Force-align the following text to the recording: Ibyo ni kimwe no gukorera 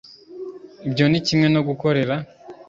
Ibyo 0.87 1.05
ni 1.07 1.19
kimwe 1.25 1.47
no 1.53 1.61
gukorera 1.67 2.15